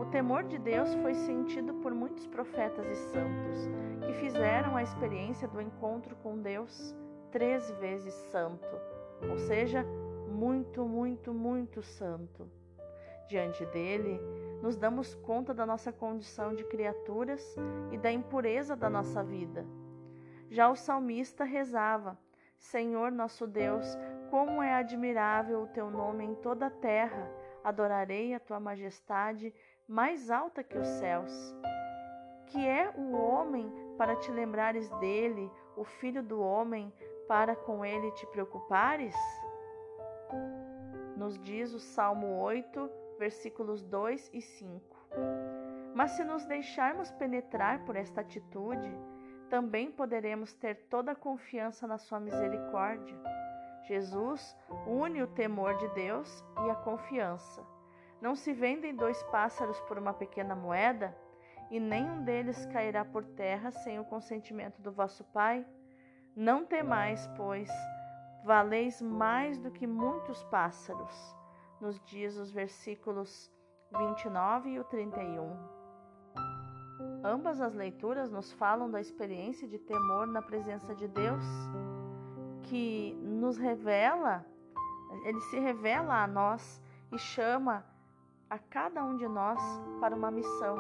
o 0.01 0.07
temor 0.07 0.45
de 0.45 0.59
Deus 0.59 0.95
foi 1.03 1.13
sentido 1.13 1.75
por 1.75 1.93
muitos 1.95 2.27
profetas 2.27 2.87
e 2.87 2.95
santos 2.95 3.69
que 4.07 4.15
fizeram 4.15 4.75
a 4.75 4.83
experiência 4.83 5.47
do 5.47 5.61
encontro 5.61 6.17
com 6.17 6.41
Deus 6.41 6.97
três 7.31 7.71
vezes 7.73 8.15
santo, 8.33 8.75
ou 9.29 9.37
seja, 9.37 9.85
muito, 10.31 10.87
muito, 10.87 11.35
muito 11.35 11.83
santo. 11.83 12.51
Diante 13.29 13.67
dele, 13.67 14.19
nos 14.63 14.79
damos 14.79 15.15
conta 15.17 15.53
da 15.53 15.67
nossa 15.67 15.93
condição 15.93 16.55
de 16.55 16.65
criaturas 16.65 17.55
e 17.93 17.99
da 17.99 18.11
impureza 18.11 18.75
da 18.75 18.89
nossa 18.89 19.23
vida. 19.23 19.67
Já 20.49 20.71
o 20.71 20.75
salmista 20.75 21.45
rezava: 21.45 22.19
Senhor 22.57 23.13
nosso 23.13 23.47
Deus, 23.47 23.87
como 24.31 24.63
é 24.63 24.73
admirável 24.73 25.61
o 25.61 25.67
teu 25.67 25.91
nome 25.91 26.25
em 26.25 26.35
toda 26.35 26.67
a 26.67 26.71
terra 26.71 27.44
adorarei 27.65 28.35
a 28.35 28.41
tua 28.41 28.61
majestade 28.61 29.53
mais 29.89 30.31
alta 30.31 30.63
que 30.63 30.79
os 30.79 30.87
céus. 30.87 31.33
Que 32.47 32.69
é 32.69 32.93
o 32.97 33.13
homem 33.13 33.73
para 33.97 34.15
te 34.17 34.31
lembrares 34.31 34.89
dele, 35.01 35.51
o 35.77 35.83
filho 35.83 36.23
do 36.23 36.41
homem 36.41 36.93
para 37.27 37.57
com 37.57 37.85
ele 37.85 38.11
te 38.13 38.27
preocupares? 38.27 39.15
Nos 41.17 41.39
diz 41.39 41.73
o 41.73 41.81
Salmo 41.81 42.39
8, 42.41 42.91
versículos 43.19 43.83
2 43.83 44.31
e 44.33 44.43
5. 44.43 44.95
Mas 45.95 46.13
se 46.13 46.25
nos 46.25 46.45
deixarmos 46.45 47.11
penetrar 47.13 47.85
por 47.85 47.97
esta 47.97 48.21
atitude, 48.21 48.93
também 49.49 49.91
poderemos 49.91 50.53
ter 50.53 50.75
toda 50.91 51.13
a 51.13 51.17
confiança 51.17 51.87
na 51.87 51.97
Sua 51.97 52.19
misericórdia. 52.19 53.17
Jesus 53.87 54.57
une 54.87 55.23
o 55.23 55.27
temor 55.27 55.77
de 55.77 55.89
Deus 55.89 56.45
e 56.67 56.71
a 56.71 56.75
confiança. 56.75 57.63
Não 58.21 58.35
se 58.35 58.53
vendem 58.53 58.95
dois 58.95 59.23
pássaros 59.25 59.79
por 59.83 59.99
uma 59.99 60.15
pequena 60.15 60.55
moeda, 60.55 61.17
e 61.71 61.79
nenhum 61.79 62.23
deles 62.25 62.65
cairá 62.67 63.05
por 63.05 63.25
terra 63.25 63.71
sem 63.71 63.99
o 63.99 64.05
consentimento 64.05 64.81
do 64.81 64.93
vosso 64.93 65.25
Pai? 65.25 65.67
Não 66.35 66.65
temais, 66.65 67.29
pois, 67.37 67.69
valeis 68.45 69.01
mais 69.01 69.59
do 69.59 69.71
que 69.71 69.87
muitos 69.87 70.43
pássaros, 70.45 71.37
nos 71.81 72.01
dias 72.05 72.37
os 72.37 72.51
versículos 72.51 73.51
29 73.99 74.71
e 74.71 74.79
o 74.79 74.85
31. 74.85 75.57
Ambas 77.23 77.61
as 77.61 77.75
leituras 77.75 78.31
nos 78.31 78.53
falam 78.53 78.91
da 78.91 79.01
experiência 79.01 79.67
de 79.69 79.79
temor 79.79 80.27
na 80.27 80.43
presença 80.43 80.95
de 80.95 81.09
Deus 81.09 81.45
que 82.65 83.15
nos 83.23 83.57
revela, 83.57 84.45
ele 85.25 85.41
se 85.43 85.59
revela 85.59 86.23
a 86.23 86.27
nós 86.27 86.81
e 87.13 87.19
chama 87.19 87.85
a 88.51 88.59
cada 88.59 89.03
um 89.05 89.17
de 89.17 89.27
nós 89.27 89.61
para 90.01 90.15
uma 90.15 90.31
missão. 90.31 90.77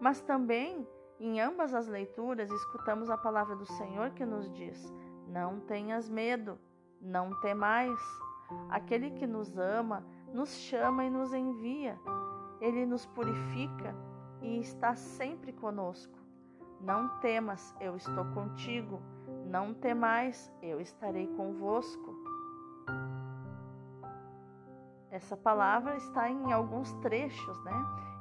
Mas 0.00 0.20
também, 0.20 0.86
em 1.18 1.40
ambas 1.40 1.74
as 1.74 1.86
leituras, 1.86 2.50
escutamos 2.50 3.10
a 3.10 3.16
palavra 3.16 3.56
do 3.56 3.66
Senhor 3.66 4.10
que 4.10 4.24
nos 4.24 4.50
diz: 4.52 4.92
Não 5.28 5.60
tenhas 5.60 6.08
medo, 6.08 6.58
não 7.00 7.30
temais. 7.40 7.98
Aquele 8.68 9.10
que 9.10 9.26
nos 9.26 9.58
ama, 9.58 10.04
nos 10.32 10.50
chama 10.54 11.04
e 11.04 11.10
nos 11.10 11.32
envia. 11.32 11.98
Ele 12.60 12.86
nos 12.86 13.04
purifica 13.06 13.94
e 14.40 14.60
está 14.60 14.94
sempre 14.94 15.52
conosco. 15.52 16.16
Não 16.80 17.08
temas, 17.18 17.74
eu 17.80 17.96
estou 17.96 18.24
contigo. 18.26 19.02
Não 19.46 19.72
temais, 19.72 20.52
eu 20.60 20.80
estarei 20.80 21.28
convosco. 21.28 22.14
Essa 25.08 25.36
palavra 25.36 25.96
está 25.96 26.28
em 26.28 26.52
alguns 26.52 26.92
trechos, 26.94 27.64
né? 27.64 27.72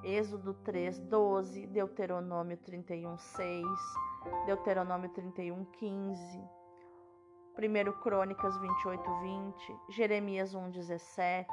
Êxodo 0.03 0.53
3, 0.53 0.99
12, 0.99 1.65
Deuteronômio 1.67 2.57
31, 2.57 3.17
6, 3.17 3.65
Deuteronômio 4.45 5.09
31, 5.09 5.65
15, 5.65 6.49
1 7.57 8.01
Crônicas 8.01 8.55
28, 8.59 9.19
20, 9.21 9.77
Jeremias 9.89 10.53
1, 10.53 10.69
17, 10.69 11.47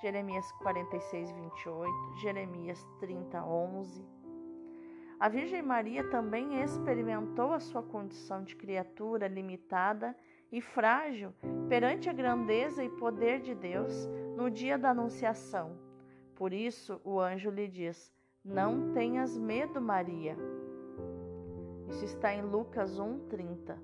Jeremias 0.00 0.50
46, 0.62 1.32
28, 1.32 2.16
Jeremias 2.20 2.86
30, 3.00 3.44
11. 3.44 4.17
A 5.20 5.28
Virgem 5.28 5.62
Maria 5.62 6.08
também 6.10 6.62
experimentou 6.62 7.52
a 7.52 7.58
sua 7.58 7.82
condição 7.82 8.44
de 8.44 8.54
criatura 8.54 9.26
limitada 9.26 10.16
e 10.52 10.60
frágil 10.60 11.34
perante 11.68 12.08
a 12.08 12.12
grandeza 12.12 12.84
e 12.84 12.88
poder 12.88 13.40
de 13.40 13.52
Deus 13.52 14.06
no 14.36 14.48
dia 14.48 14.78
da 14.78 14.90
Anunciação. 14.90 15.76
Por 16.36 16.52
isso, 16.52 17.00
o 17.02 17.18
anjo 17.18 17.50
lhe 17.50 17.66
diz: 17.66 18.12
Não 18.44 18.92
tenhas 18.92 19.36
medo, 19.36 19.80
Maria. 19.80 20.36
Isso 21.88 22.04
está 22.04 22.32
em 22.32 22.42
Lucas 22.42 22.96
1:30. 22.96 23.76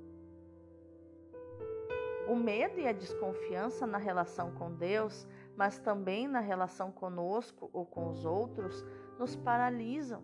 O 2.29 2.37
medo 2.37 2.79
e 2.79 2.87
a 2.87 2.93
desconfiança 2.93 3.89
na 3.89 3.99
relação 3.99 4.53
com 4.53 4.73
Deus, 4.73 5.27
mas 5.57 5.81
também 5.81 6.29
na 6.29 6.41
relação 6.41 6.93
conosco 6.93 7.69
ou 7.73 7.85
com 7.85 8.09
os 8.09 8.25
outros, 8.25 8.85
nos 9.19 9.35
paralisam, 9.35 10.23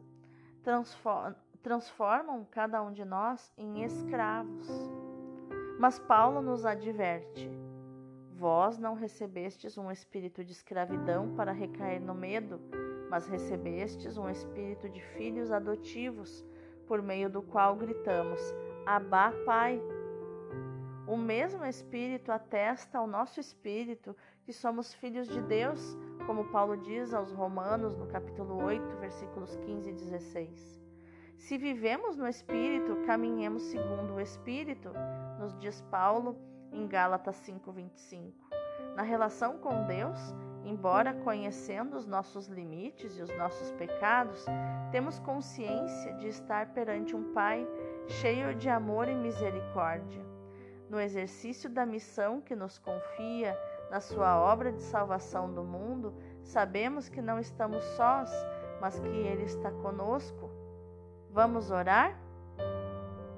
transformam 1.62 2.46
cada 2.50 2.82
um 2.82 2.92
de 2.92 3.04
nós 3.04 3.52
em 3.56 3.82
escravos. 3.82 4.68
Mas 5.78 5.98
Paulo 5.98 6.42
nos 6.42 6.64
adverte: 6.66 7.50
Vós 8.36 8.78
não 8.78 8.94
recebestes 8.94 9.76
um 9.76 9.90
espírito 9.90 10.44
de 10.44 10.52
escravidão 10.52 11.34
para 11.34 11.52
recair 11.52 12.00
no 12.00 12.14
medo, 12.14 12.60
mas 13.08 13.26
recebestes 13.26 14.16
um 14.16 14.28
espírito 14.30 14.88
de 14.88 15.00
filhos 15.00 15.50
adotivos, 15.50 16.44
por 16.86 17.02
meio 17.02 17.28
do 17.28 17.42
qual 17.42 17.76
gritamos: 17.76 18.40
Abá, 18.86 19.32
Pai. 19.44 19.80
O 21.06 21.16
mesmo 21.16 21.64
Espírito 21.64 22.30
atesta 22.30 22.98
ao 22.98 23.06
nosso 23.06 23.40
espírito 23.40 24.14
que 24.44 24.52
somos 24.52 24.94
filhos 24.94 25.28
de 25.28 25.42
Deus, 25.42 25.96
como 26.30 26.44
Paulo 26.44 26.76
diz 26.76 27.12
aos 27.12 27.32
Romanos 27.32 27.96
no 27.96 28.06
capítulo 28.06 28.62
8, 28.62 28.98
versículos 28.98 29.56
15 29.56 29.90
e 29.90 29.92
16. 29.92 30.80
Se 31.36 31.58
vivemos 31.58 32.16
no 32.16 32.28
Espírito, 32.28 33.04
caminhemos 33.04 33.64
segundo 33.64 34.14
o 34.14 34.20
Espírito, 34.20 34.92
nos 35.40 35.58
diz 35.58 35.82
Paulo 35.90 36.36
em 36.70 36.86
Gálatas 36.86 37.34
5:25. 37.34 38.32
Na 38.94 39.02
relação 39.02 39.58
com 39.58 39.84
Deus, 39.86 40.20
embora 40.64 41.14
conhecendo 41.14 41.96
os 41.96 42.06
nossos 42.06 42.46
limites 42.46 43.18
e 43.18 43.22
os 43.22 43.36
nossos 43.36 43.72
pecados, 43.72 44.46
temos 44.92 45.18
consciência 45.18 46.14
de 46.14 46.28
estar 46.28 46.72
perante 46.72 47.16
um 47.16 47.32
Pai 47.32 47.66
cheio 48.06 48.54
de 48.54 48.68
amor 48.68 49.08
e 49.08 49.16
misericórdia. 49.16 50.24
No 50.88 51.00
exercício 51.00 51.68
da 51.68 51.84
missão 51.84 52.40
que 52.40 52.54
nos 52.54 52.78
confia, 52.78 53.58
na 53.90 54.00
sua 54.00 54.38
obra 54.38 54.72
de 54.72 54.80
salvação 54.82 55.52
do 55.52 55.64
mundo, 55.64 56.14
sabemos 56.42 57.08
que 57.08 57.20
não 57.20 57.38
estamos 57.38 57.82
sós, 57.96 58.30
mas 58.80 58.98
que 58.98 59.08
Ele 59.08 59.42
está 59.42 59.70
conosco. 59.70 60.48
Vamos 61.30 61.70
orar? 61.70 62.18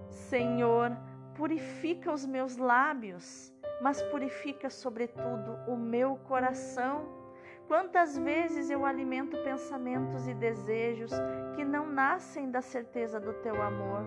Senhor, 0.08 0.96
purifica 1.34 2.12
os 2.12 2.26
meus 2.26 2.56
lábios, 2.56 3.52
mas 3.80 4.02
purifica, 4.02 4.68
sobretudo, 4.68 5.58
o 5.66 5.76
meu 5.76 6.16
coração. 6.28 7.22
Quantas 7.66 8.18
vezes 8.18 8.68
eu 8.70 8.84
alimento 8.84 9.36
pensamentos 9.42 10.28
e 10.28 10.34
desejos 10.34 11.10
que 11.56 11.64
não 11.64 11.86
nascem 11.86 12.50
da 12.50 12.60
certeza 12.60 13.18
do 13.18 13.32
teu 13.34 13.60
amor, 13.62 14.04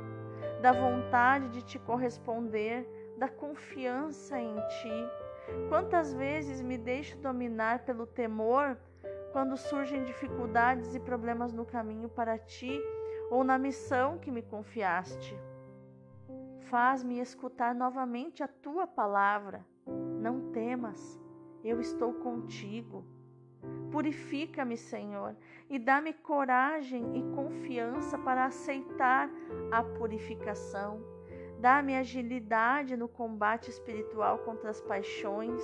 da 0.62 0.72
vontade 0.72 1.50
de 1.50 1.64
te 1.64 1.80
corresponder, 1.80 2.88
da 3.18 3.28
confiança 3.28 4.40
em 4.40 4.56
ti. 4.56 5.25
Quantas 5.70 6.14
vezes 6.14 6.62
me 6.62 6.78
deixo 6.78 7.18
dominar 7.18 7.86
pelo 7.86 8.06
temor 8.06 8.78
quando 9.32 9.58
surgem 9.58 10.06
dificuldades 10.06 10.96
e 10.96 11.00
problemas 11.00 11.52
no 11.52 11.66
caminho 11.66 12.08
para 12.08 12.38
ti 12.38 12.82
ou 13.30 13.44
na 13.44 13.58
missão 13.58 14.18
que 14.18 14.32
me 14.32 14.42
confiaste. 14.42 15.38
Faz-me 16.70 17.20
escutar 17.20 17.76
novamente 17.76 18.42
a 18.42 18.48
tua 18.48 18.88
palavra. 18.88 19.66
Não 19.86 20.52
temas, 20.52 21.20
eu 21.64 21.80
estou 21.80 22.14
contigo. 22.14 23.06
Purifica-me, 23.92 24.78
Senhor, 24.78 25.36
e 25.70 25.78
dá-me 25.78 26.14
coragem 26.14 27.18
e 27.18 27.36
confiança 27.36 28.18
para 28.18 28.46
aceitar 28.46 29.30
a 29.72 29.84
purificação. 29.84 31.15
Dá-me 31.60 31.96
agilidade 31.96 32.96
no 32.96 33.08
combate 33.08 33.70
espiritual 33.70 34.40
contra 34.40 34.70
as 34.70 34.82
paixões, 34.82 35.62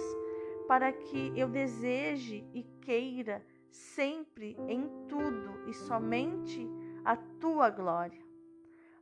para 0.67 0.91
que 0.91 1.31
eu 1.35 1.47
deseje 1.47 2.45
e 2.53 2.63
queira 2.81 3.43
sempre, 3.69 4.57
em 4.67 4.87
tudo 5.07 5.67
e 5.67 5.73
somente 5.73 6.67
a 7.03 7.15
tua 7.15 7.69
glória. 7.69 8.21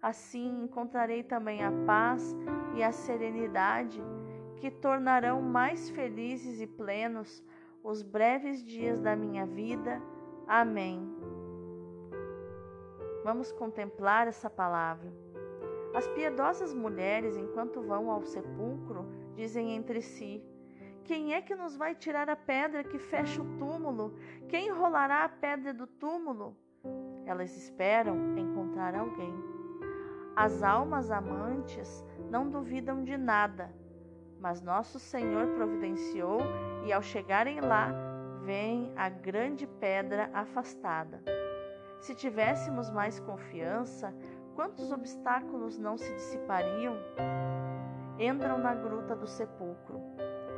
Assim 0.01 0.63
encontrarei 0.63 1.23
também 1.23 1.63
a 1.63 1.71
paz 1.85 2.35
e 2.75 2.83
a 2.83 2.91
serenidade 2.91 4.01
que 4.57 4.71
tornarão 4.71 5.41
mais 5.41 5.89
felizes 5.89 6.61
e 6.61 6.67
plenos 6.67 7.43
os 7.83 8.01
breves 8.01 8.63
dias 8.63 9.01
da 9.01 9.15
minha 9.15 9.45
vida. 9.45 10.01
Amém. 10.47 11.01
Vamos 13.23 13.51
contemplar 13.51 14.27
essa 14.27 14.49
palavra. 14.49 15.11
As 15.93 16.07
piedosas 16.07 16.73
mulheres, 16.73 17.35
enquanto 17.35 17.81
vão 17.81 18.11
ao 18.11 18.23
sepulcro, 18.23 19.05
dizem 19.35 19.75
entre 19.75 20.01
si: 20.01 20.43
Quem 21.03 21.33
é 21.33 21.41
que 21.41 21.55
nos 21.55 21.75
vai 21.75 21.95
tirar 21.95 22.29
a 22.29 22.35
pedra 22.35 22.83
que 22.83 22.99
fecha 22.99 23.41
o 23.41 23.57
túmulo? 23.57 24.13
Quem 24.47 24.69
rolará 24.69 25.23
a 25.23 25.29
pedra 25.29 25.73
do 25.73 25.87
túmulo? 25.87 26.55
Elas 27.25 27.55
esperam 27.57 28.37
encontrar 28.37 28.95
alguém. 28.95 29.33
As 30.35 30.63
almas 30.63 31.11
amantes 31.11 32.05
não 32.29 32.49
duvidam 32.49 33.03
de 33.03 33.17
nada, 33.17 33.73
mas 34.39 34.61
nosso 34.61 34.97
Senhor 34.99 35.47
providenciou 35.55 36.39
e 36.85 36.93
ao 36.93 37.01
chegarem 37.01 37.59
lá, 37.59 37.91
vem 38.43 38.93
a 38.95 39.09
grande 39.09 39.67
pedra 39.67 40.29
afastada. 40.33 41.21
Se 41.99 42.15
tivéssemos 42.15 42.89
mais 42.89 43.19
confiança, 43.19 44.13
quantos 44.59 44.91
obstáculos 44.91 45.79
não 45.79 45.97
se 45.97 46.13
dissipariam? 46.15 46.97
Entram 48.19 48.57
na 48.57 48.75
gruta 48.75 49.15
do 49.15 49.25
sepulcro. 49.25 50.01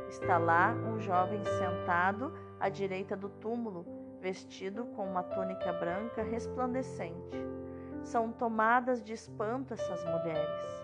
Está 0.08 0.38
lá 0.38 0.72
um 0.72 0.98
jovem 0.98 1.40
sentado 1.44 2.34
à 2.58 2.68
direita 2.68 3.16
do 3.16 3.28
túmulo, 3.28 3.86
vestido 4.20 4.86
com 4.96 5.08
uma 5.08 5.22
túnica 5.22 5.72
branca 5.74 6.20
resplandecente. 6.20 7.38
São 8.02 8.32
tomadas 8.32 9.00
de 9.04 9.12
espanto 9.12 9.72
essas 9.72 10.04
mulheres. 10.04 10.82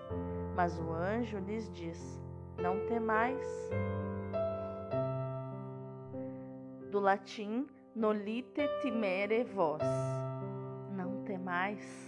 Mas 0.55 0.79
o 0.79 0.93
anjo 0.93 1.39
lhes 1.39 1.69
diz: 1.73 2.23
Não 2.57 2.87
temais. 2.87 3.45
Do 6.93 7.01
latim, 7.01 7.67
nolite 7.97 8.63
timere 8.81 9.43
vos. 9.43 9.83
Não 10.93 11.25
temais. 11.25 12.08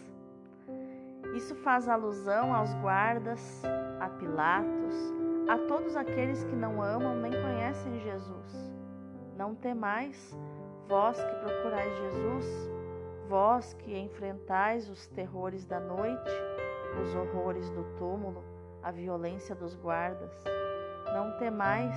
Isso 1.35 1.55
faz 1.57 1.89
alusão 1.89 2.55
aos 2.55 2.73
guardas, 2.75 3.63
a 4.01 4.09
Pilatos, 4.09 4.95
a 5.49 5.59
todos 5.69 5.97
aqueles 5.97 6.45
que 6.45 6.57
não 6.57 6.83
amam 6.83 7.17
nem 7.17 7.33
conhecem 7.33 8.01
Jesus. 8.01 8.73
Não 9.37 9.55
temais, 9.55 10.37
vós 10.89 11.17
que 11.23 11.35
procurais 11.37 11.97
Jesus, 11.99 12.71
Vós 13.31 13.75
que 13.75 13.97
enfrentais 13.97 14.91
os 14.91 15.07
terrores 15.07 15.65
da 15.65 15.79
noite, 15.79 16.33
os 17.01 17.15
horrores 17.15 17.71
do 17.71 17.85
túmulo, 17.97 18.43
a 18.83 18.91
violência 18.91 19.55
dos 19.55 19.77
guardas, 19.77 20.33
não 21.15 21.39
temais, 21.39 21.95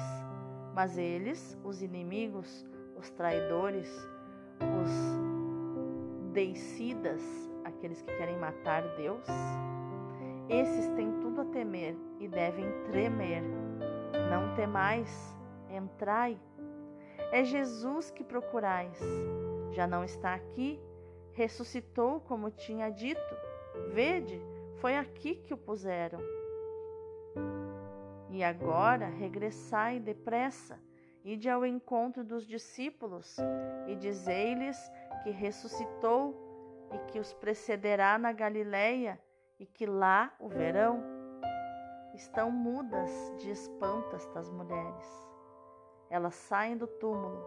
mas 0.75 0.95
eles, 0.95 1.57
os 1.63 1.81
inimigos, 1.81 2.63
os 2.95 3.09
traidores, 3.09 3.89
os 4.79 4.91
deicidas, 6.33 7.19
aqueles 7.63 8.01
que 8.01 8.15
querem 8.17 8.37
matar 8.37 8.83
Deus, 8.95 9.25
esses 10.49 10.89
têm 10.95 11.11
tudo 11.19 11.41
a 11.41 11.45
temer 11.45 11.95
e 12.19 12.27
devem 12.27 12.65
tremer. 12.83 13.41
Não 14.29 14.53
temais, 14.55 15.35
entrai. 15.69 16.39
É 17.31 17.43
Jesus 17.43 18.11
que 18.11 18.23
procurais. 18.23 18.99
Já 19.71 19.87
não 19.87 20.03
está 20.03 20.33
aqui, 20.33 20.79
ressuscitou 21.33 22.19
como 22.21 22.51
tinha 22.51 22.89
dito. 22.89 23.35
Vede, 23.91 24.39
foi 24.77 24.97
aqui 24.97 25.35
que 25.35 25.53
o 25.53 25.57
puseram. 25.57 26.19
E 28.29 28.43
agora 28.43 29.07
regressai 29.07 29.99
depressa, 29.99 30.79
ide 31.23 31.49
ao 31.49 31.65
encontro 31.65 32.23
dos 32.23 32.45
discípulos 32.45 33.37
e 33.87 33.95
dizei-lhes 33.95 34.77
que 35.23 35.29
ressuscitou 35.29 36.42
e 36.93 36.99
que 37.11 37.19
os 37.19 37.33
precederá 37.33 38.17
na 38.17 38.31
Galileia 38.31 39.19
e 39.59 39.65
que 39.65 39.85
lá 39.85 40.31
o 40.39 40.47
verão. 40.47 41.03
Estão 42.13 42.51
mudas 42.51 43.09
de 43.37 43.49
espanto 43.49 44.15
estas 44.15 44.49
mulheres. 44.51 45.27
Elas 46.09 46.35
saem 46.35 46.77
do 46.77 46.85
túmulo. 46.85 47.43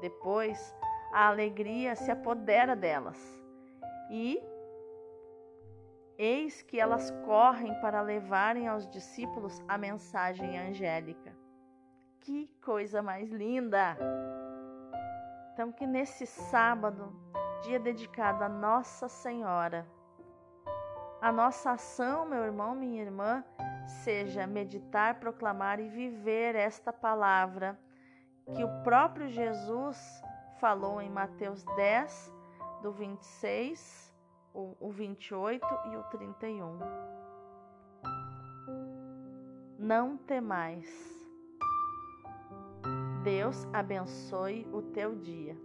Depois 0.00 0.74
a 1.12 1.28
alegria 1.28 1.94
se 1.94 2.10
apodera 2.10 2.74
delas. 2.74 3.20
E 4.10 4.42
eis 6.18 6.62
que 6.62 6.80
elas 6.80 7.10
correm 7.24 7.72
para 7.80 8.02
levarem 8.02 8.66
aos 8.66 8.88
discípulos 8.88 9.62
a 9.68 9.78
mensagem 9.78 10.58
angélica. 10.58 11.32
Que 12.20 12.48
coisa 12.60 13.02
mais 13.02 13.30
linda! 13.30 13.96
Então, 15.52 15.70
que 15.70 15.86
nesse 15.86 16.26
sábado 16.26 17.12
dia 17.62 17.78
dedicado 17.78 18.42
a 18.44 18.48
Nossa 18.48 19.08
Senhora. 19.08 19.86
A 21.20 21.30
nossa 21.30 21.70
ação, 21.70 22.26
meu 22.26 22.42
irmão, 22.42 22.74
minha 22.74 23.00
irmã, 23.00 23.44
seja 23.86 24.46
meditar, 24.46 25.20
proclamar 25.20 25.78
e 25.78 25.88
viver 25.88 26.56
esta 26.56 26.92
palavra 26.92 27.78
que 28.56 28.64
o 28.64 28.82
próprio 28.82 29.28
Jesus 29.28 30.20
falou 30.58 31.00
em 31.00 31.08
Mateus 31.08 31.64
10, 31.76 32.34
do 32.82 32.90
26, 32.90 34.12
o 34.52 34.90
28 34.90 35.64
e 35.92 35.96
o 35.96 36.02
31. 36.04 36.78
Não 39.78 40.16
temais. 40.16 40.90
Deus 43.22 43.64
abençoe 43.72 44.66
o 44.72 44.82
teu 44.82 45.14
dia. 45.14 45.56